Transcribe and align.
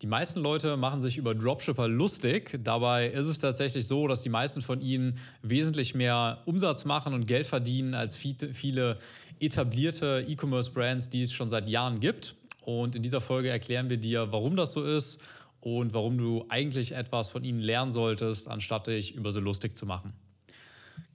Die 0.00 0.06
meisten 0.06 0.40
Leute 0.40 0.76
machen 0.76 1.00
sich 1.00 1.18
über 1.18 1.34
Dropshipper 1.34 1.88
lustig. 1.88 2.60
Dabei 2.62 3.08
ist 3.08 3.26
es 3.26 3.40
tatsächlich 3.40 3.88
so, 3.88 4.06
dass 4.06 4.22
die 4.22 4.28
meisten 4.28 4.62
von 4.62 4.80
ihnen 4.80 5.18
wesentlich 5.42 5.96
mehr 5.96 6.40
Umsatz 6.44 6.84
machen 6.84 7.14
und 7.14 7.26
Geld 7.26 7.48
verdienen 7.48 7.94
als 7.94 8.14
viele 8.14 8.98
etablierte 9.40 10.24
E-Commerce-Brands, 10.28 11.10
die 11.10 11.22
es 11.22 11.32
schon 11.32 11.50
seit 11.50 11.68
Jahren 11.68 11.98
gibt. 11.98 12.36
Und 12.64 12.94
in 12.94 13.02
dieser 13.02 13.20
Folge 13.20 13.48
erklären 13.48 13.90
wir 13.90 13.96
dir, 13.96 14.30
warum 14.30 14.54
das 14.54 14.72
so 14.72 14.84
ist 14.84 15.20
und 15.60 15.94
warum 15.94 16.16
du 16.16 16.44
eigentlich 16.48 16.92
etwas 16.92 17.30
von 17.30 17.42
ihnen 17.42 17.58
lernen 17.58 17.90
solltest, 17.90 18.46
anstatt 18.46 18.86
dich 18.86 19.16
über 19.16 19.32
so 19.32 19.40
lustig 19.40 19.76
zu 19.76 19.84
machen. 19.84 20.12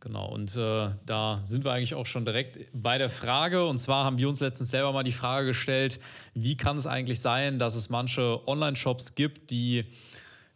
Genau, 0.04 0.28
und 0.34 0.58
äh, 0.58 0.90
da 1.06 1.40
sind 1.40 1.64
wir 1.64 1.72
eigentlich 1.72 1.96
auch 1.96 2.06
schon 2.06 2.26
direkt 2.26 2.60
bei 2.74 2.98
der 2.98 3.10
Frage. 3.10 3.66
Und 3.66 3.78
zwar 3.78 4.04
haben 4.04 4.18
wir 4.18 4.28
uns 4.28 4.42
letztens 4.42 4.70
selber 4.70 4.92
mal 4.92 5.04
die 5.04 5.14
Frage 5.14 5.48
gestellt, 5.48 5.98
wie 6.34 6.58
kann 6.58 6.76
es 6.76 6.86
eigentlich 6.86 7.22
sein, 7.22 7.58
dass 7.58 7.76
es 7.76 7.90
manche 7.90 8.46
Online-Shops 8.46 9.16
gibt, 9.16 9.50
die 9.50 9.84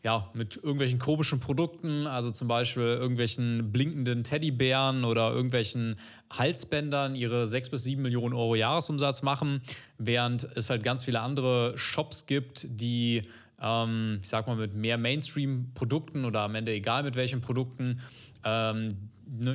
ja, 0.04 0.30
mit 0.34 0.58
irgendwelchen 0.58 1.00
komischen 1.00 1.40
Produkten, 1.40 2.08
also 2.08 2.30
zum 2.30 2.50
Beispiel 2.50 2.84
irgendwelchen 2.84 3.72
blinkenden 3.72 4.26
Teddybären 4.26 5.06
oder 5.06 5.32
irgendwelchen 5.32 5.96
Halsbändern 6.30 7.16
ihre 7.16 7.48
6 7.48 7.70
bis 7.70 7.86
7 7.86 8.02
Millionen 8.02 8.34
Euro 8.34 8.56
Jahresumsatz 8.56 9.22
machen, 9.22 9.62
während 9.98 10.44
es 10.58 10.70
halt 10.70 10.84
ganz 10.84 11.06
viele 11.06 11.22
andere 11.22 11.78
Shops 11.78 12.26
gibt, 12.26 12.68
die, 12.70 13.22
ähm, 13.62 14.20
ich 14.22 14.28
sag 14.28 14.46
mal, 14.48 14.58
mit 14.58 14.76
mehr 14.76 14.98
Mainstream-Produkten 14.98 16.26
oder 16.26 16.42
am 16.42 16.54
Ende 16.56 16.74
egal 16.74 17.04
mit 17.04 17.16
welchen 17.16 17.40
Produkten, 17.40 18.02
ähm, 18.44 18.90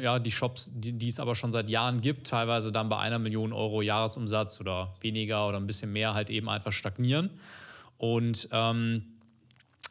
ja, 0.01 0.19
die 0.19 0.31
Shops, 0.31 0.73
die, 0.75 0.93
die, 0.93 1.09
es 1.09 1.21
aber 1.21 1.35
schon 1.35 1.53
seit 1.53 1.69
Jahren 1.71 2.01
gibt, 2.01 2.27
teilweise 2.27 2.73
dann 2.73 2.89
bei 2.89 2.99
einer 2.99 3.19
Million 3.19 3.53
Euro 3.53 3.83
Jahresumsatz 3.83 4.61
oder 4.61 4.95
weniger 5.01 5.49
oder 5.49 5.59
ein 5.59 5.67
bisschen 5.67 5.93
mehr 5.93 6.15
halt 6.15 6.31
eben 6.31 6.49
einfach 6.49 6.73
stagnieren. 6.73 7.31
Und 7.99 8.49
ähm, 8.53 9.05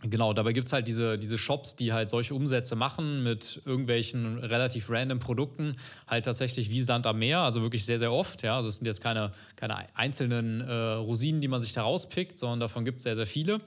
Genau, 0.04 0.34
dabei 0.34 0.52
gibt 0.52 0.66
es 0.66 0.74
halt 0.74 0.88
diese, 0.88 1.20
diese 1.20 1.38
Shops, 1.38 1.76
die 1.76 1.94
halt 1.94 2.10
solche 2.10 2.34
Umsätze 2.34 2.76
machen 2.76 3.22
mit 3.22 3.62
irgendwelchen 3.66 4.40
relativ 4.40 4.90
random 4.90 5.20
Produkten, 5.20 5.74
halt 6.08 6.26
tatsächlich 6.26 6.72
wie 6.72 6.82
Sand 6.82 7.06
am 7.06 7.20
Meer, 7.20 7.40
also 7.40 7.62
wirklich 7.62 7.86
sehr, 7.86 8.00
sehr 8.00 8.12
oft. 8.12 8.42
Ja, 8.42 8.56
also 8.58 8.70
es 8.70 8.78
sind 8.78 8.88
jetzt 8.88 9.02
keine, 9.02 9.32
keine 9.56 9.96
einzelnen 9.96 10.62
äh, 10.62 10.74
Rosinen, 10.74 11.40
die 11.40 11.48
man 11.48 11.62
sich 11.62 11.74
da 11.74 11.84
rauspickt, 11.84 12.38
sondern 12.40 12.62
davon 12.62 12.84
gibt 12.84 12.98
es 12.98 13.04
sehr, 13.04 13.16
sehr 13.16 13.28
viele. 13.28 13.60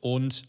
Und 0.00 0.44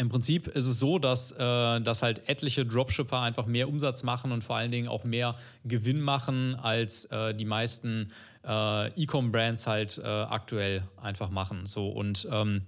im 0.00 0.08
Prinzip 0.08 0.48
ist 0.48 0.66
es 0.66 0.78
so, 0.78 0.98
dass, 0.98 1.30
äh, 1.32 1.80
dass 1.80 2.02
halt 2.02 2.26
etliche 2.26 2.64
Dropshipper 2.64 3.20
einfach 3.20 3.44
mehr 3.44 3.68
Umsatz 3.68 4.02
machen 4.02 4.32
und 4.32 4.42
vor 4.42 4.56
allen 4.56 4.70
Dingen 4.70 4.88
auch 4.88 5.04
mehr 5.04 5.36
Gewinn 5.64 6.00
machen, 6.00 6.54
als 6.54 7.04
äh, 7.06 7.34
die 7.34 7.44
meisten 7.44 8.10
äh, 8.46 8.88
E-Com-Brands 9.02 9.66
halt 9.66 9.98
äh, 9.98 10.06
aktuell 10.06 10.82
einfach 10.96 11.28
machen. 11.30 11.66
So 11.66 11.88
und 11.88 12.26
ähm, 12.32 12.62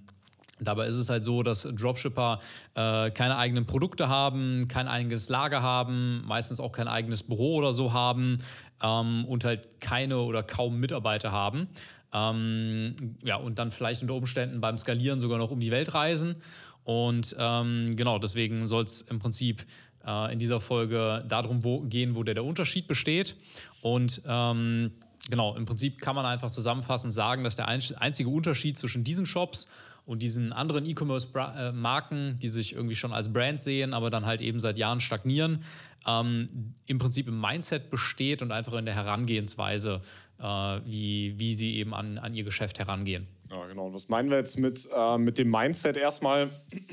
Dabei 0.61 0.87
ist 0.87 0.95
es 0.95 1.11
halt 1.11 1.25
so, 1.25 1.43
dass 1.43 1.63
Dropshipper 1.63 2.39
äh, 2.77 3.11
keine 3.11 3.37
eigenen 3.37 3.67
Produkte 3.67 4.09
haben, 4.09 4.69
kein 4.69 4.87
eigenes 4.87 5.29
Lager 5.29 5.61
haben, 5.61 6.23
meistens 6.25 6.61
auch 6.61 6.71
kein 6.71 6.87
eigenes 6.87 7.25
Büro 7.25 7.55
oder 7.55 7.73
so 7.73 7.93
haben 7.93 8.39
ähm, 8.81 9.25
und 9.25 9.45
halt 9.45 9.81
keine 9.81 10.19
oder 10.19 10.45
kaum 10.45 10.79
Mitarbeiter 10.79 11.33
haben. 11.33 11.67
Ähm, 12.13 12.95
ja, 13.25 13.37
und 13.37 13.59
dann 13.59 13.71
vielleicht 13.71 14.03
unter 14.03 14.15
Umständen 14.15 14.61
beim 14.61 14.77
Skalieren 14.79 15.19
sogar 15.19 15.39
noch 15.39 15.51
um 15.51 15.59
die 15.59 15.71
Welt 15.71 15.95
reisen. 15.95 16.37
Und 16.85 17.37
ähm, 17.39 17.95
genau, 17.95 18.19
deswegen 18.19 18.67
soll 18.67 18.85
es 18.85 19.03
im 19.03 19.19
Prinzip 19.19 19.65
äh, 20.07 20.33
in 20.33 20.39
dieser 20.39 20.61
Folge 20.61 21.25
darum 21.29 21.65
wo, 21.65 21.81
gehen, 21.81 22.17
wo 22.17 22.23
der, 22.23 22.35
der 22.35 22.45
Unterschied 22.45 22.87
besteht. 22.89 23.37
Und 23.81 24.23
ähm, 24.27 24.93
genau, 25.31 25.55
im 25.55 25.65
Prinzip 25.65 26.01
kann 26.01 26.15
man 26.17 26.27
einfach 26.27 26.51
zusammenfassend 26.51 27.13
sagen, 27.13 27.45
dass 27.45 27.57
der 27.57 27.69
einzige 27.69 28.29
Unterschied 28.29 28.77
zwischen 28.77 29.05
diesen 29.05 29.27
Shops 29.27 29.69
und 30.05 30.23
diesen 30.23 30.53
anderen 30.53 30.85
E-Commerce-Marken, 30.85 32.39
die 32.41 32.49
sich 32.49 32.75
irgendwie 32.75 32.97
schon 32.97 33.13
als 33.13 33.33
Brand 33.33 33.61
sehen, 33.61 33.95
aber 33.95 34.11
dann 34.11 34.27
halt 34.27 34.41
eben 34.41 34.59
seit 34.59 34.79
Jahren 34.79 35.01
stagnieren, 35.01 35.63
ähm, 36.07 36.75
im 36.87 36.99
Prinzip 36.99 37.29
im 37.29 37.41
Mindset 37.41 37.91
besteht 37.91 38.43
und 38.43 38.51
einfach 38.51 38.73
in 38.75 38.85
der 38.85 38.95
Herangehensweise, 38.95 40.01
äh, 40.41 40.45
wie, 40.85 41.39
wie 41.39 41.55
sie 41.55 41.77
eben 41.77 41.95
an, 41.95 42.19
an 42.19 42.35
ihr 42.35 42.43
Geschäft 42.43 42.81
herangehen. 42.81 43.29
Ja, 43.55 43.67
genau. 43.67 43.87
Und 43.87 43.95
was 43.95 44.09
meinen 44.09 44.31
wir 44.31 44.39
jetzt 44.39 44.59
mit, 44.59 44.89
äh, 44.95 45.19
mit 45.19 45.39
dem 45.39 45.51
Mindset 45.51 45.97
erstmal? 45.97 46.51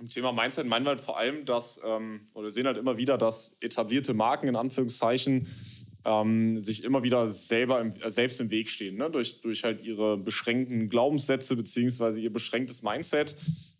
Im 0.00 0.08
Thema 0.08 0.32
Mindset 0.32 0.66
meinen 0.66 0.84
wir 0.84 0.90
halt 0.90 1.00
vor 1.00 1.18
allem, 1.18 1.44
dass, 1.44 1.80
ähm, 1.84 2.26
oder 2.34 2.50
sehen 2.50 2.66
halt 2.66 2.76
immer 2.76 2.96
wieder, 2.96 3.16
dass 3.16 3.56
etablierte 3.60 4.12
Marken 4.12 4.48
in 4.48 4.56
Anführungszeichen 4.56 5.46
ähm, 6.04 6.60
sich 6.60 6.82
immer 6.84 7.02
wieder 7.02 7.26
selber 7.28 7.80
im, 7.80 7.90
äh, 7.90 8.10
selbst 8.10 8.40
im 8.40 8.50
Weg 8.50 8.68
stehen, 8.68 8.96
ne? 8.96 9.10
durch, 9.10 9.40
durch 9.40 9.64
halt 9.64 9.82
ihre 9.82 10.18
beschränkten 10.18 10.88
Glaubenssätze 10.88 11.56
beziehungsweise 11.56 12.20
ihr 12.20 12.32
beschränktes 12.32 12.82
Mindset, 12.82 13.36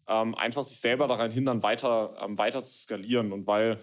ähm, 0.07 0.35
einfach 0.37 0.63
sich 0.65 0.79
selber 0.79 1.09
daran 1.09 1.31
hindern, 1.31 1.63
weiter, 1.63 2.17
ähm, 2.23 2.39
weiter 2.39 2.63
zu 2.63 2.79
skalieren. 2.79 3.33
Und 3.33 3.47
weil 3.47 3.79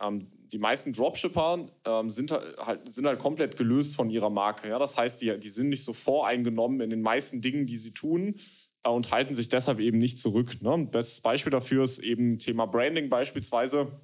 ähm, 0.00 0.30
die 0.54 0.60
meisten 0.60 0.92
Dropshipper 0.92 1.66
ähm, 1.84 2.10
sind, 2.10 2.30
halt, 2.30 2.88
sind 2.88 3.06
halt 3.06 3.18
komplett 3.18 3.56
gelöst 3.56 3.96
von 3.96 4.08
ihrer 4.08 4.30
Marke. 4.30 4.68
Ja? 4.68 4.78
Das 4.78 4.96
heißt, 4.96 5.20
die, 5.20 5.36
die 5.36 5.48
sind 5.48 5.68
nicht 5.68 5.82
so 5.82 5.92
voreingenommen 5.92 6.80
in 6.80 6.90
den 6.90 7.02
meisten 7.02 7.40
Dingen, 7.40 7.66
die 7.66 7.76
sie 7.76 7.92
tun 7.92 8.36
äh, 8.84 8.88
und 8.88 9.10
halten 9.10 9.34
sich 9.34 9.48
deshalb 9.48 9.80
eben 9.80 9.98
nicht 9.98 10.16
zurück. 10.16 10.62
Ne? 10.62 10.86
Bestes 10.88 11.20
Beispiel 11.20 11.50
dafür 11.50 11.82
ist 11.82 11.98
eben 11.98 12.38
Thema 12.38 12.66
Branding 12.66 13.08
beispielsweise 13.08 14.00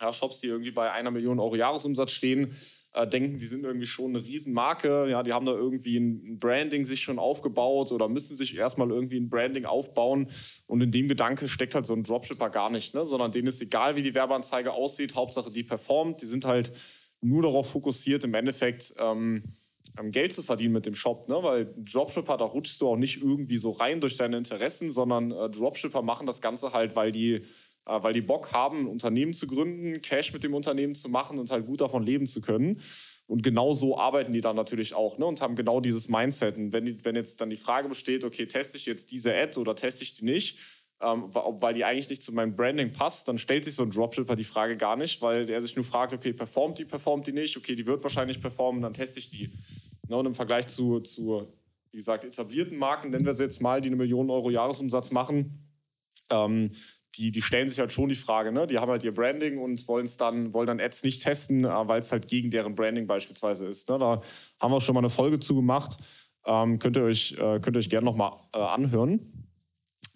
ja, 0.00 0.12
Shops, 0.12 0.40
die 0.40 0.46
irgendwie 0.46 0.70
bei 0.70 0.92
einer 0.92 1.10
Million 1.10 1.40
Euro 1.40 1.56
Jahresumsatz 1.56 2.12
stehen, 2.12 2.54
äh, 2.92 3.06
denken, 3.06 3.38
die 3.38 3.46
sind 3.46 3.64
irgendwie 3.64 3.86
schon 3.86 4.14
eine 4.14 4.24
Riesenmarke. 4.24 5.08
Ja, 5.10 5.22
die 5.22 5.32
haben 5.32 5.46
da 5.46 5.52
irgendwie 5.52 5.96
ein 5.96 6.38
Branding 6.38 6.84
sich 6.84 7.00
schon 7.00 7.18
aufgebaut 7.18 7.92
oder 7.92 8.08
müssen 8.08 8.36
sich 8.36 8.56
erstmal 8.56 8.90
irgendwie 8.90 9.18
ein 9.18 9.28
Branding 9.28 9.64
aufbauen. 9.64 10.28
Und 10.66 10.82
in 10.82 10.90
dem 10.90 11.08
Gedanke 11.08 11.48
steckt 11.48 11.74
halt 11.74 11.86
so 11.86 11.94
ein 11.94 12.04
Dropshipper 12.04 12.50
gar 12.50 12.70
nicht, 12.70 12.94
ne? 12.94 13.04
sondern 13.04 13.32
denen 13.32 13.48
ist 13.48 13.60
egal, 13.60 13.96
wie 13.96 14.02
die 14.02 14.14
Werbeanzeige 14.14 14.72
aussieht. 14.72 15.14
Hauptsache, 15.14 15.50
die 15.50 15.64
performt. 15.64 16.22
Die 16.22 16.26
sind 16.26 16.44
halt 16.44 16.72
nur 17.20 17.42
darauf 17.42 17.70
fokussiert, 17.70 18.24
im 18.24 18.34
Endeffekt 18.34 18.94
ähm, 18.98 19.42
Geld 20.10 20.32
zu 20.32 20.42
verdienen 20.42 20.72
mit 20.72 20.86
dem 20.86 20.94
Shop, 20.94 21.28
ne? 21.28 21.38
weil 21.42 21.74
Dropshipper, 21.76 22.36
da 22.36 22.44
rutschst 22.44 22.80
du 22.80 22.88
auch 22.88 22.96
nicht 22.96 23.20
irgendwie 23.20 23.56
so 23.56 23.70
rein 23.70 24.00
durch 24.00 24.16
deine 24.16 24.36
Interessen, 24.36 24.90
sondern 24.90 25.32
äh, 25.32 25.50
Dropshipper 25.50 26.02
machen 26.02 26.26
das 26.26 26.40
Ganze 26.40 26.72
halt, 26.72 26.94
weil 26.94 27.10
die 27.10 27.42
weil 27.88 28.12
die 28.12 28.20
Bock 28.20 28.52
haben, 28.52 28.80
ein 28.80 28.86
Unternehmen 28.86 29.32
zu 29.32 29.46
gründen, 29.46 30.00
Cash 30.02 30.32
mit 30.32 30.44
dem 30.44 30.54
Unternehmen 30.54 30.94
zu 30.94 31.08
machen 31.08 31.38
und 31.38 31.50
halt 31.50 31.66
gut 31.66 31.80
davon 31.80 32.02
leben 32.02 32.26
zu 32.26 32.40
können. 32.40 32.80
Und 33.26 33.42
genau 33.42 33.74
so 33.74 33.98
arbeiten 33.98 34.32
die 34.32 34.40
dann 34.40 34.56
natürlich 34.56 34.94
auch 34.94 35.18
ne, 35.18 35.26
und 35.26 35.40
haben 35.42 35.54
genau 35.54 35.80
dieses 35.80 36.08
Mindset. 36.08 36.56
Und 36.56 36.72
wenn, 36.72 36.86
die, 36.86 37.04
wenn 37.04 37.14
jetzt 37.14 37.40
dann 37.40 37.50
die 37.50 37.56
Frage 37.56 37.88
besteht, 37.88 38.24
okay, 38.24 38.46
teste 38.46 38.78
ich 38.78 38.86
jetzt 38.86 39.10
diese 39.12 39.34
Ad 39.34 39.58
oder 39.60 39.74
teste 39.74 40.02
ich 40.02 40.14
die 40.14 40.24
nicht, 40.24 40.58
ähm, 41.00 41.24
weil 41.32 41.74
die 41.74 41.84
eigentlich 41.84 42.08
nicht 42.08 42.22
zu 42.22 42.32
meinem 42.32 42.56
Branding 42.56 42.90
passt, 42.90 43.28
dann 43.28 43.38
stellt 43.38 43.64
sich 43.64 43.74
so 43.74 43.82
ein 43.82 43.90
Dropshipper 43.90 44.34
die 44.34 44.44
Frage 44.44 44.76
gar 44.76 44.96
nicht, 44.96 45.20
weil 45.20 45.44
der 45.44 45.60
sich 45.60 45.76
nur 45.76 45.84
fragt, 45.84 46.12
okay, 46.12 46.32
performt 46.32 46.78
die, 46.78 46.86
performt 46.86 47.26
die 47.26 47.32
nicht, 47.32 47.56
okay, 47.56 47.74
die 47.74 47.86
wird 47.86 48.02
wahrscheinlich 48.02 48.40
performen, 48.40 48.80
dann 48.80 48.94
teste 48.94 49.18
ich 49.18 49.30
die. 49.30 49.50
Ne, 50.08 50.16
und 50.16 50.26
im 50.26 50.34
Vergleich 50.34 50.66
zu, 50.66 51.00
zu, 51.00 51.46
wie 51.90 51.98
gesagt, 51.98 52.24
etablierten 52.24 52.78
Marken, 52.78 53.10
nennen 53.10 53.26
wir 53.26 53.34
sie 53.34 53.44
jetzt 53.44 53.60
mal, 53.60 53.80
die 53.80 53.90
eine 53.90 53.96
Million 53.96 54.30
Euro 54.30 54.50
Jahresumsatz 54.50 55.10
machen, 55.10 55.68
ähm, 56.30 56.70
die, 57.16 57.30
die 57.30 57.42
stellen 57.42 57.68
sich 57.68 57.78
halt 57.78 57.92
schon 57.92 58.08
die 58.08 58.14
Frage, 58.14 58.52
ne? 58.52 58.66
Die 58.66 58.78
haben 58.78 58.90
halt 58.90 59.02
ihr 59.04 59.12
Branding 59.12 59.58
und 59.58 59.86
wollen 59.88 60.04
es 60.04 60.16
dann, 60.16 60.52
wollen 60.54 60.66
dann 60.66 60.80
Ads 60.80 61.04
nicht 61.04 61.22
testen, 61.22 61.64
äh, 61.64 61.88
weil 61.88 62.00
es 62.00 62.12
halt 62.12 62.28
gegen 62.28 62.50
deren 62.50 62.74
Branding 62.74 63.06
beispielsweise 63.06 63.66
ist. 63.66 63.88
Ne? 63.88 63.98
Da 63.98 64.20
haben 64.60 64.72
wir 64.72 64.80
schon 64.80 64.94
mal 64.94 65.00
eine 65.00 65.10
Folge 65.10 65.38
zu 65.38 65.56
gemacht. 65.56 65.96
Ähm, 66.46 66.78
könnt 66.78 66.96
ihr 66.96 67.02
euch, 67.02 67.32
äh, 67.32 67.60
könnt 67.60 67.76
ihr 67.76 67.80
euch 67.80 67.90
gerne 67.90 68.04
nochmal 68.04 68.32
äh, 68.54 68.58
anhören. 68.58 69.48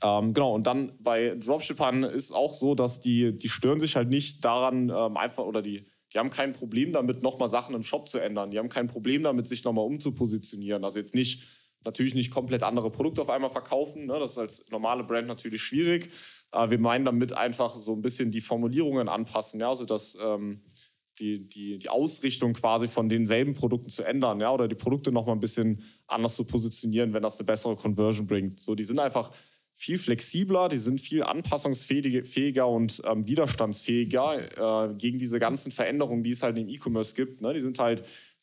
Ähm, 0.03 0.33
genau, 0.33 0.55
und 0.55 0.67
dann 0.67 0.93
bei 1.01 1.37
Dropshippern 1.37 2.03
ist 2.03 2.33
auch 2.33 2.55
so, 2.55 2.75
dass 2.75 3.01
die, 3.01 3.37
die 3.37 3.49
stören 3.49 3.79
sich 3.79 3.97
halt 3.97 4.09
nicht 4.09 4.45
daran, 4.45 4.91
ähm, 4.91 5.17
einfach 5.17 5.45
oder 5.45 5.63
die, 5.63 5.85
die 6.13 6.19
haben 6.19 6.31
kein 6.31 6.53
Problem 6.53 6.93
damit, 6.93 7.23
nochmal 7.23 7.49
Sachen 7.49 7.75
im 7.75 7.83
Shop 7.83 8.09
zu 8.09 8.19
ändern. 8.19 8.51
Die 8.51 8.59
haben 8.59 8.69
kein 8.69 8.87
Problem 8.87 9.23
damit, 9.23 9.47
sich 9.47 9.65
nochmal 9.65 9.85
umzupositionieren. 9.85 10.85
Also 10.85 10.99
jetzt 10.99 11.15
nicht, 11.15 11.45
natürlich 11.85 12.15
nicht 12.15 12.31
komplett 12.31 12.63
andere 12.63 12.91
Produkte 12.91 13.23
auf 13.23 13.31
einmal 13.31 13.51
verkaufen. 13.51 14.07
Ne? 14.07 14.19
Das 14.19 14.33
ist 14.33 14.39
als 14.39 14.71
normale 14.71 15.05
Brand 15.05 15.27
natürlich 15.27 15.63
schwierig. 15.63 16.09
Äh, 16.53 16.71
wir 16.71 16.79
meinen 16.79 17.05
damit 17.05 17.33
einfach 17.33 17.75
so 17.75 17.95
ein 17.95 18.03
bisschen 18.03 18.31
die 18.31 18.41
Formulierungen 18.41 19.09
anpassen, 19.09 19.61
ja, 19.61 19.69
also 19.69 19.85
dass 19.85 20.17
ähm, 20.23 20.63
die, 21.19 21.49
die, 21.49 21.79
die 21.79 21.89
Ausrichtung 21.89 22.55
quasi 22.55 22.89
von 22.89 23.09
denselben 23.09 23.53
Produkten 23.53 23.91
zu 23.91 24.03
ändern, 24.03 24.41
ja, 24.41 24.53
oder 24.53 24.69
die 24.69 24.75
Produkte 24.75 25.13
noch 25.13 25.27
mal 25.27 25.33
ein 25.33 25.41
bisschen 25.41 25.83
anders 26.07 26.37
zu 26.37 26.45
positionieren, 26.45 27.13
wenn 27.13 27.23
das 27.23 27.39
eine 27.39 27.47
bessere 27.47 27.77
Conversion 27.77 28.27
bringt. 28.27 28.59
So, 28.59 28.75
die 28.75 28.85
sind 28.85 28.99
einfach 28.99 29.31
viel 29.75 29.99
flexibler, 29.99 30.69
die 30.69 30.77
sind 30.77 31.01
viel 31.01 31.23
anpassungsfähiger 31.23 32.69
und 32.69 33.03
ähm, 33.07 33.27
widerstandsfähiger 33.27 34.91
äh, 34.91 34.97
gegen 34.97 35.19
diese 35.19 35.39
ganzen 35.39 35.73
Veränderungen, 35.73 36.23
die 36.23 36.31
es 36.31 36.43
halt 36.43 36.59
im 36.59 36.69
E-Commerce 36.69 37.15
gibt. 37.15 37.41
Ne? 37.41 37.55
Die 37.55 37.61
sind 37.61 37.79
halt 37.79 38.03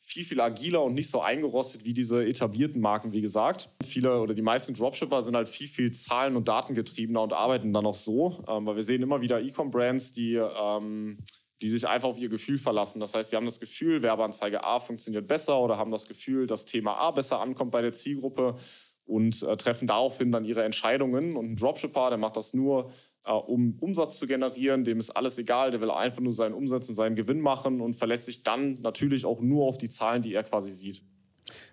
viel, 0.09 0.23
viel 0.23 0.41
agiler 0.41 0.83
und 0.83 0.95
nicht 0.95 1.07
so 1.07 1.21
eingerostet 1.21 1.85
wie 1.85 1.93
diese 1.93 2.25
etablierten 2.25 2.81
Marken, 2.81 3.11
wie 3.11 3.21
gesagt. 3.21 3.69
Viele 3.83 4.19
oder 4.19 4.33
die 4.33 4.41
meisten 4.41 4.73
Dropshipper 4.73 5.21
sind 5.21 5.35
halt 5.35 5.47
viel, 5.47 5.67
viel 5.67 5.91
Zahlen- 5.91 6.35
und 6.35 6.47
Datengetriebener 6.47 7.21
und 7.21 7.31
arbeiten 7.31 7.73
dann 7.73 7.85
auch 7.85 7.93
so, 7.93 8.43
ähm, 8.47 8.65
weil 8.65 8.75
wir 8.75 8.81
sehen 8.81 9.03
immer 9.03 9.21
wieder 9.21 9.39
E-Com-Brands, 9.39 10.13
die, 10.13 10.33
ähm, 10.33 11.19
die 11.61 11.69
sich 11.69 11.87
einfach 11.87 12.07
auf 12.07 12.17
ihr 12.17 12.29
Gefühl 12.29 12.57
verlassen. 12.57 12.99
Das 12.99 13.13
heißt, 13.13 13.29
sie 13.29 13.35
haben 13.35 13.45
das 13.45 13.59
Gefühl, 13.59 14.01
Werbeanzeige 14.01 14.63
A 14.63 14.79
funktioniert 14.79 15.27
besser 15.27 15.59
oder 15.61 15.77
haben 15.77 15.91
das 15.91 16.07
Gefühl, 16.07 16.47
das 16.47 16.65
Thema 16.65 16.95
A 16.95 17.11
besser 17.11 17.39
ankommt 17.39 17.69
bei 17.69 17.83
der 17.83 17.91
Zielgruppe 17.91 18.55
und 19.05 19.43
äh, 19.43 19.57
treffen 19.57 19.87
daraufhin 19.87 20.31
dann 20.31 20.43
ihre 20.43 20.63
Entscheidungen. 20.63 21.35
Und 21.35 21.51
ein 21.51 21.55
Dropshipper, 21.55 22.09
der 22.09 22.17
macht 22.17 22.35
das 22.35 22.55
nur, 22.55 22.91
äh, 23.29 23.33
um 23.33 23.77
Umsatz 23.79 24.17
zu 24.17 24.25
generieren, 24.25 24.83
dem 24.83 24.99
ist 24.99 25.11
alles 25.11 25.37
egal, 25.37 25.69
der 25.69 25.81
will 25.81 25.91
einfach 25.91 26.21
nur 26.21 26.33
seinen 26.33 26.55
Umsatz 26.55 26.89
und 26.89 26.95
seinen 26.95 27.15
Gewinn 27.15 27.39
machen 27.39 27.79
und 27.79 27.93
verlässt 27.93 28.25
sich 28.25 28.41
dann 28.43 28.73
natürlich 28.81 29.25
auch 29.25 29.39
nur 29.39 29.65
auf 29.65 29.77
die 29.77 29.89
Zahlen, 29.89 30.23
die 30.23 30.33
er 30.33 30.43
quasi 30.43 30.71
sieht. 30.71 31.03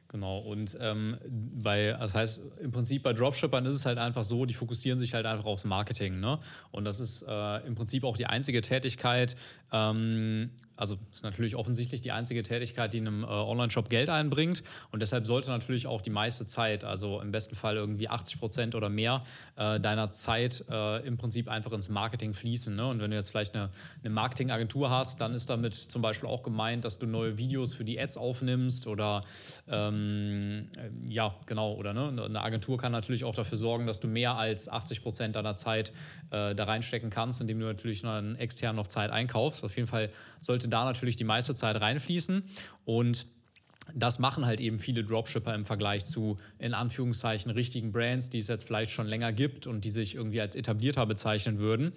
Genau, 0.09 0.39
und 0.39 0.79
ähm, 0.81 1.19
bei, 1.27 1.97
das 1.99 2.15
heißt, 2.15 2.41
im 2.61 2.71
Prinzip 2.71 3.03
bei 3.03 3.13
Dropshippern 3.13 3.67
ist 3.67 3.75
es 3.75 3.87
halt 3.87 3.99
einfach 3.99 4.23
so, 4.23 4.47
die 4.47 4.55
fokussieren 4.55 4.99
sich 4.99 5.15
halt 5.15 5.27
einfach 5.27 5.47
aufs 5.47 5.65
Marketing. 5.65 6.21
Ne? 6.21 6.39
Und 6.71 6.85
das 6.85 7.01
ist 7.01 7.25
äh, 7.27 7.67
im 7.67 7.75
Prinzip 7.75 8.05
auch 8.05 8.17
die 8.17 8.27
einzige 8.27 8.61
Tätigkeit, 8.61 9.35
ähm, 9.73 10.51
also 10.77 10.99
ist 11.13 11.25
natürlich 11.25 11.57
offensichtlich 11.57 12.03
die 12.03 12.13
einzige 12.13 12.43
Tätigkeit, 12.43 12.93
die 12.93 12.99
einem 12.99 13.25
äh, 13.25 13.27
Online-Shop 13.27 13.89
Geld 13.89 14.11
einbringt. 14.11 14.63
Und 14.93 15.01
deshalb 15.01 15.27
sollte 15.27 15.51
natürlich 15.51 15.87
auch 15.87 16.03
die 16.03 16.11
meiste 16.11 16.47
Zeit, 16.47 16.85
also 16.85 17.21
im 17.21 17.33
besten 17.33 17.57
Fall 17.57 17.77
irgendwie 17.77 18.09
80 18.09 18.39
Prozent 18.39 18.75
oder 18.75 18.89
mehr 18.89 19.23
äh, 19.57 19.81
deiner 19.81 20.11
Zeit 20.11 20.65
äh, 20.71 21.07
im 21.07 21.17
Prinzip 21.17 21.49
einfach 21.49 21.73
ins 21.73 21.89
Marketing 21.89 22.35
fließen. 22.35 22.77
Ne? 22.77 22.87
Und 22.87 23.01
wenn 23.01 23.11
du 23.11 23.17
jetzt 23.17 23.31
vielleicht 23.31 23.55
eine, 23.55 23.71
eine 24.03 24.11
Marketingagentur 24.11 24.91
hast, 24.91 25.21
dann 25.21 25.35
ist 25.35 25.49
damit 25.51 25.75
zum 25.75 26.03
Beispiel 26.03 26.29
auch 26.29 26.43
gemeint, 26.43 26.85
dass 26.85 26.99
du 26.99 27.07
neue 27.07 27.39
Videos 27.39 27.75
für 27.75 27.85
die 27.85 27.99
Ads 28.01 28.17
aufnimmst 28.19 28.87
oder 28.87 29.25
ähm, 29.69 30.69
ja, 31.09 31.35
genau, 31.47 31.75
oder 31.75 31.95
ne? 31.95 32.23
eine 32.23 32.41
Agentur 32.43 32.77
kann 32.77 32.93
natürlich 32.93 33.25
auch 33.25 33.35
dafür 33.35 33.59
sorgen, 33.59 33.87
dass 33.87 34.01
du 34.01 34.09
mehr 34.09 34.37
als 34.37 34.69
80 34.69 35.03
Prozent 35.03 35.37
deiner 35.37 35.57
Zeit 35.57 35.93
äh, 36.31 36.55
da 36.55 36.65
reinstecken 36.65 37.11
kannst, 37.11 37.41
indem 37.41 37.61
du 37.61 37.67
natürlich 37.67 38.03
noch 38.03 38.17
extern 38.39 38.77
noch 38.77 38.87
Zeit 38.87 39.11
einkaufst. 39.11 39.65
Auf 39.65 39.75
jeden 39.77 39.89
Fall 39.89 40.11
sollte 40.39 40.66
da 40.71 40.85
natürlich 40.85 41.17
die 41.17 41.25
meiste 41.25 41.55
Zeit 41.55 41.81
reinfließen. 41.81 42.43
Und 42.85 43.27
das 43.95 44.19
machen 44.19 44.47
halt 44.47 44.61
eben 44.61 44.79
viele 44.79 45.05
Dropshipper 45.05 45.55
im 45.55 45.65
Vergleich 45.65 46.05
zu 46.05 46.37
in 46.59 46.75
Anführungszeichen 46.75 47.51
richtigen 47.51 47.93
Brands, 47.93 48.31
die 48.31 48.39
es 48.39 48.49
jetzt 48.49 48.65
vielleicht 48.65 48.91
schon 48.91 49.07
länger 49.07 49.33
gibt 49.33 49.67
und 49.67 49.85
die 49.85 49.91
sich 49.91 50.15
irgendwie 50.15 50.41
als 50.41 50.55
etablierter 50.55 51.07
bezeichnen 51.07 51.59
würden. 51.59 51.93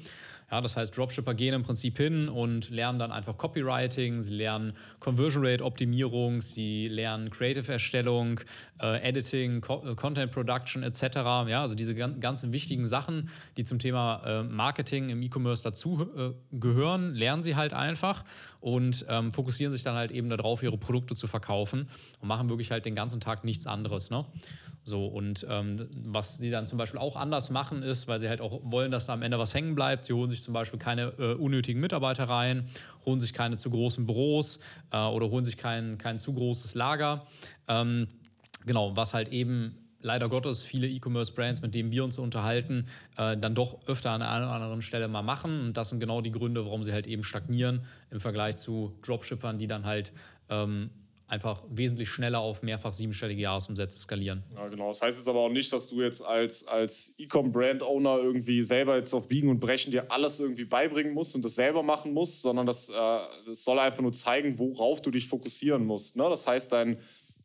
Ja, 0.52 0.62
das 0.62 0.76
heißt, 0.78 0.98
Dropshipper 0.98 1.36
gehen 1.36 1.54
im 1.54 1.62
Prinzip 1.62 1.98
hin 1.98 2.28
und 2.28 2.72
lernen 2.72 2.98
dann 2.98 3.12
einfach 3.12 3.38
Copywriting, 3.38 4.22
sie 4.24 4.34
lernen 4.34 4.74
Conversion 5.00 5.46
Rate 5.46 5.64
Optimierung, 5.64 6.42
sie 6.42 6.88
lernen 6.88 7.30
Creative 7.30 7.72
Erstellung, 7.72 8.40
äh, 8.82 9.00
Editing, 9.08 9.62
Co 9.62 9.84
äh, 9.86 9.94
Content 9.94 10.32
Production 10.32 10.82
etc. 10.82 11.18
Ja, 11.48 11.62
also 11.62 11.76
diese 11.76 11.94
ganzen 11.94 12.52
wichtigen 12.52 12.88
Sachen, 12.88 13.30
die 13.58 13.64
zum 13.64 13.78
Thema 13.78 14.24
äh, 14.26 14.44
Marketing 14.44 15.10
im 15.10 15.22
E-Commerce 15.22 15.64
dazu 15.64 16.10
äh, 16.18 16.32
gehören, 16.52 17.14
lernen 17.14 17.44
sie 17.44 17.56
halt 17.56 17.74
einfach 17.74 18.24
und 18.60 19.06
ähm, 19.08 19.32
fokussieren 19.32 19.72
sich 19.72 19.84
dann 19.84 19.96
halt 19.96 20.12
eben 20.12 20.30
darauf, 20.30 20.64
ihre 20.64 20.80
Produkte 20.80 21.14
zu 21.14 21.28
verkaufen 21.28 21.79
und 22.22 22.28
machen 22.28 22.50
wirklich 22.50 22.72
halt 22.72 22.86
den 22.86 22.96
ganzen 22.96 23.20
Tag 23.20 23.44
nichts 23.44 23.68
anderes. 23.68 24.10
Ne? 24.10 24.26
So, 24.84 25.06
und 25.06 25.46
ähm, 25.50 25.88
was 25.92 26.38
sie 26.38 26.50
dann 26.50 26.66
zum 26.66 26.78
Beispiel 26.78 27.00
auch 27.00 27.16
anders 27.16 27.52
machen, 27.52 27.84
ist, 27.84 28.08
weil 28.08 28.18
sie 28.20 28.28
halt 28.28 28.42
auch 28.42 28.60
wollen, 28.64 28.92
dass 28.92 29.06
da 29.06 29.14
am 29.14 29.22
Ende 29.22 29.38
was 29.38 29.54
hängen 29.54 29.76
bleibt. 29.76 30.06
Sie 30.06 30.14
holen 30.14 30.30
sich 30.30 30.42
zum 30.42 30.54
Beispiel 30.54 30.80
keine 30.80 31.14
äh, 31.20 31.34
unnötigen 31.34 31.80
Mitarbeiter 31.80 32.26
rein, 32.26 32.66
holen 33.06 33.20
sich 33.20 33.34
keine 33.34 33.58
zu 33.58 33.70
großen 33.70 34.06
Büros 34.06 34.60
äh, 34.92 34.98
oder 34.98 35.30
holen 35.30 35.46
sich 35.46 35.58
kein, 35.58 35.98
kein 35.98 36.18
zu 36.18 36.34
großes 36.34 36.76
Lager. 36.76 37.26
Ähm, 37.68 38.08
genau, 38.66 38.96
was 38.96 39.14
halt 39.14 39.30
eben 39.30 39.76
leider 40.02 40.30
Gottes 40.30 40.64
viele 40.64 40.88
E-Commerce-Brands, 40.88 41.62
mit 41.62 41.76
denen 41.76 41.92
wir 41.92 42.04
uns 42.04 42.18
unterhalten, 42.18 42.88
äh, 43.18 43.38
dann 43.38 43.56
doch 43.56 43.80
öfter 43.88 44.12
an 44.12 44.22
einer 44.22 44.46
oder 44.46 44.56
anderen 44.56 44.82
Stelle 44.82 45.08
mal 45.08 45.22
machen. 45.22 45.68
Und 45.68 45.78
das 45.78 45.90
sind 45.90 46.00
genau 46.00 46.22
die 46.22 46.32
Gründe, 46.32 46.66
warum 46.66 46.84
sie 46.84 46.94
halt 46.94 47.08
eben 47.08 47.24
stagnieren 47.24 47.82
im 48.10 48.20
Vergleich 48.20 48.58
zu 48.58 48.98
Dropshippern, 49.02 49.58
die 49.58 49.68
dann 49.68 49.86
halt 49.86 50.14
ähm, 50.50 50.90
einfach 51.30 51.64
wesentlich 51.70 52.10
schneller 52.10 52.40
auf 52.40 52.64
mehrfach 52.64 52.92
siebenstellige 52.92 53.42
Jahresumsätze 53.42 54.00
skalieren. 54.00 54.44
Ja, 54.58 54.68
genau. 54.68 54.88
Das 54.88 55.02
heißt 55.02 55.18
jetzt 55.20 55.28
aber 55.28 55.40
auch 55.40 55.50
nicht, 55.50 55.72
dass 55.72 55.90
du 55.90 56.02
jetzt 56.02 56.26
als, 56.26 56.68
als 56.68 57.14
E-Com-Brand-Owner 57.18 58.18
irgendwie 58.18 58.62
selber 58.62 58.98
jetzt 58.98 59.14
auf 59.14 59.28
Biegen 59.28 59.50
und 59.50 59.60
Brechen 59.60 59.92
dir 59.92 60.12
alles 60.12 60.40
irgendwie 60.40 60.66
beibringen 60.66 61.14
musst 61.14 61.36
und 61.36 61.46
das 61.46 61.56
selber 61.56 61.84
machen 61.84 62.14
musst, 62.14 62.42
sondern 62.42 62.66
das, 62.66 62.90
äh, 62.90 62.94
das 63.46 63.64
soll 63.64 63.78
einfach 63.80 64.02
nur 64.02 64.12
zeigen, 64.12 64.58
worauf 64.58 65.02
du 65.02 65.12
dich 65.12 65.28
fokussieren 65.28 65.86
musst. 65.86 66.16
Ne? 66.16 66.24
Das 66.24 66.48
heißt, 66.48 66.72
dein, 66.72 66.98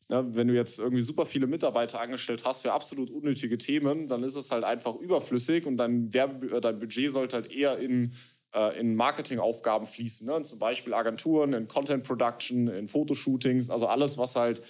ne, 0.08 0.26
wenn 0.34 0.48
du 0.48 0.54
jetzt 0.54 0.78
irgendwie 0.78 1.02
super 1.02 1.26
viele 1.26 1.46
Mitarbeiter 1.46 2.00
angestellt 2.00 2.42
hast 2.46 2.62
für 2.62 2.72
absolut 2.72 3.10
unnötige 3.10 3.58
Themen, 3.58 4.06
dann 4.06 4.22
ist 4.22 4.36
es 4.36 4.50
halt 4.50 4.64
einfach 4.64 4.94
überflüssig 4.94 5.66
und 5.66 5.76
dein, 5.76 6.12
Werbe, 6.14 6.56
äh, 6.56 6.60
dein 6.60 6.78
Budget 6.78 7.10
sollte 7.10 7.36
halt 7.36 7.52
eher 7.52 7.78
in 7.78 8.12
äh, 8.54 8.78
in 8.78 8.94
Marketingaufgaben 8.94 9.86
fließen. 9.86 10.26
Ne? 10.26 10.42
Zum 10.42 10.58
Beispiel 10.58 10.94
Agenturen, 10.94 11.52
in 11.52 11.68
Content 11.68 12.04
Production, 12.04 12.68
in 12.68 12.86
Fotoshootings, 12.86 13.70
also 13.70 13.86
alles, 13.86 14.16
was 14.16 14.36
halt 14.36 14.62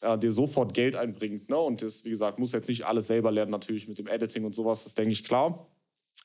äh, 0.00 0.18
dir 0.18 0.32
sofort 0.32 0.74
Geld 0.74 0.96
einbringt. 0.96 1.48
Ne? 1.48 1.56
Und 1.56 1.82
das, 1.82 2.04
wie 2.04 2.10
gesagt, 2.10 2.38
muss 2.38 2.52
jetzt 2.52 2.68
nicht 2.68 2.86
alles 2.86 3.06
selber 3.06 3.30
lernen, 3.30 3.50
natürlich 3.50 3.88
mit 3.88 3.98
dem 3.98 4.06
Editing 4.06 4.44
und 4.44 4.54
sowas, 4.54 4.84
das 4.84 4.94
denke 4.94 5.12
ich 5.12 5.24
klar. 5.24 5.68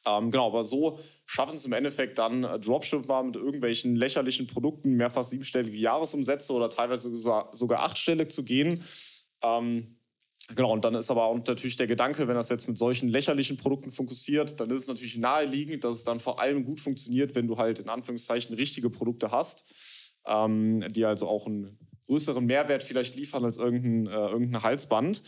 Ähm, 0.06 0.32
genau, 0.32 0.48
aber 0.48 0.64
so 0.64 1.00
schaffen 1.26 1.56
es 1.56 1.66
im 1.66 1.74
Endeffekt 1.74 2.18
dann 2.18 2.44
äh, 2.44 2.60
Dropshipper 2.60 3.24
mit 3.24 3.36
irgendwelchen 3.36 3.96
lächerlichen 3.96 4.48
Produkten 4.48 4.94
mehrfach 4.94 5.24
siebenstellige 5.24 5.78
Jahresumsätze 5.78 6.54
oder 6.54 6.70
teilweise 6.70 7.16
sogar, 7.16 7.84
achtstellig 7.84 8.32
zu 8.32 8.44
gehen. 8.44 8.84
Ähm, 9.44 9.98
Genau, 10.56 10.74
und 10.74 10.84
dann 10.84 10.96
ist 10.96 11.12
aber 11.12 11.26
auch 11.26 11.36
natürlich 11.36 11.78
der 11.78 11.88
Gedanke, 11.88 12.28
wenn 12.28 12.36
das 12.36 12.50
jetzt 12.50 12.68
mit 12.68 12.78
solchen 12.78 13.10
lächerlichen 13.10 13.58
Produkten 13.58 13.90
fokussiert, 13.90 14.60
dann 14.60 14.70
ist 14.70 14.82
es 14.82 14.88
natürlich 14.88 15.18
naheliegend, 15.18 15.84
dass 15.84 15.96
es 15.96 16.04
dann 16.04 16.20
vor 16.20 16.40
allem 16.40 16.66
gut 16.66 16.80
funktioniert, 16.80 17.36
wenn 17.36 17.48
du 17.48 17.58
halt 17.58 17.80
in 17.80 17.90
Anführungszeichen 17.90 18.56
richtige 18.56 18.90
Produkte 18.90 19.32
hast, 19.32 20.20
ähm, 20.26 20.84
die 20.92 21.06
also 21.06 21.28
auch 21.28 21.46
einen 21.46 21.78
größeren 22.08 22.46
Mehrwert 22.46 22.84
vielleicht 22.84 23.16
liefern 23.16 23.46
als 23.46 23.58
irgendein, 23.58 24.08
äh, 24.08 24.28
irgendein 24.30 24.64
Halsband. 24.64 25.22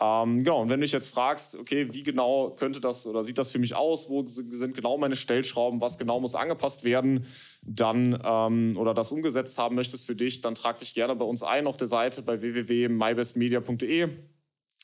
Ähm, 0.00 0.38
genau, 0.38 0.62
und 0.62 0.68
wenn 0.68 0.80
du 0.80 0.84
dich 0.84 0.92
jetzt 0.92 1.14
fragst, 1.14 1.56
okay, 1.56 1.92
wie 1.92 2.02
genau 2.02 2.50
könnte 2.56 2.80
das 2.80 3.06
oder 3.06 3.22
sieht 3.22 3.38
das 3.38 3.52
für 3.52 3.60
mich 3.60 3.76
aus, 3.76 4.10
wo 4.10 4.24
sind 4.24 4.74
genau 4.74 4.98
meine 4.98 5.14
Stellschrauben, 5.14 5.80
was 5.80 5.96
genau 5.96 6.18
muss 6.18 6.34
angepasst 6.34 6.82
werden, 6.82 7.24
dann 7.62 8.20
ähm, 8.24 8.76
oder 8.76 8.94
das 8.94 9.12
umgesetzt 9.12 9.58
haben 9.58 9.76
möchtest 9.76 10.06
für 10.06 10.16
dich, 10.16 10.40
dann 10.40 10.56
trag 10.56 10.78
dich 10.78 10.94
gerne 10.94 11.14
bei 11.14 11.24
uns 11.24 11.44
ein 11.44 11.68
auf 11.68 11.76
der 11.76 11.86
Seite 11.86 12.22
bei 12.22 12.42
www.mybestmedia.de 12.42 14.08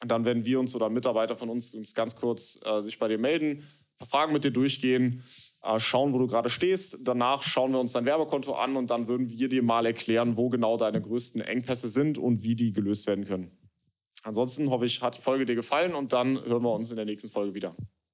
dann 0.04 0.24
werden 0.24 0.44
wir 0.44 0.60
uns 0.60 0.74
oder 0.74 0.88
Mitarbeiter 0.90 1.36
von 1.36 1.48
uns, 1.48 1.74
uns 1.74 1.94
ganz 1.94 2.16
kurz 2.16 2.60
äh, 2.64 2.80
sich 2.80 2.98
bei 2.98 3.08
dir 3.08 3.18
melden, 3.18 3.64
Fragen 3.96 4.32
mit 4.32 4.44
dir 4.44 4.52
durchgehen, 4.52 5.24
äh, 5.62 5.78
schauen, 5.78 6.12
wo 6.12 6.18
du 6.18 6.26
gerade 6.26 6.50
stehst. 6.50 6.98
Danach 7.02 7.42
schauen 7.42 7.72
wir 7.72 7.80
uns 7.80 7.92
dein 7.92 8.04
Werbekonto 8.04 8.54
an 8.54 8.76
und 8.76 8.90
dann 8.90 9.08
würden 9.08 9.28
wir 9.28 9.48
dir 9.48 9.62
mal 9.62 9.86
erklären, 9.86 10.36
wo 10.36 10.48
genau 10.48 10.76
deine 10.76 11.00
größten 11.00 11.40
Engpässe 11.40 11.88
sind 11.88 12.16
und 12.16 12.42
wie 12.42 12.54
die 12.54 12.72
gelöst 12.72 13.06
werden 13.06 13.24
können. 13.24 13.50
Ansonsten 14.22 14.70
hoffe 14.70 14.84
ich, 14.84 15.02
hat 15.02 15.16
die 15.16 15.22
Folge 15.22 15.46
dir 15.46 15.54
gefallen 15.54 15.94
und 15.94 16.12
dann 16.12 16.44
hören 16.44 16.62
wir 16.62 16.72
uns 16.72 16.90
in 16.90 16.96
der 16.96 17.06
nächsten 17.06 17.28
Folge 17.28 17.54
wieder. 17.54 17.74